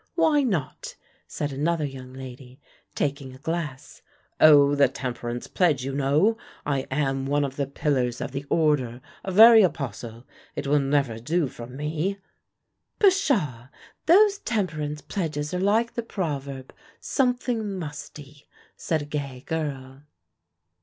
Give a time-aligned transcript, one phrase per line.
[0.15, 0.95] "Why not?"
[1.27, 2.59] said another young lady,
[2.95, 4.01] taking a glass.
[4.39, 6.37] "O, the temperance pledge, you know!
[6.65, 10.25] I am one of the pillars of the order, a very apostle;
[10.55, 12.17] it will never do for me."
[12.97, 13.67] "Pshaw!
[14.07, 20.01] those temperance pledges are like the proverb, 'something musty,'" said a gay girl.